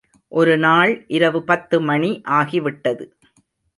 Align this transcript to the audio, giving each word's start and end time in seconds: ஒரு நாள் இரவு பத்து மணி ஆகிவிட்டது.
ஒரு 0.31 0.57
நாள் 0.57 1.05
இரவு 1.07 1.43
பத்து 1.43 1.81
மணி 1.81 2.21
ஆகிவிட்டது. 2.29 3.05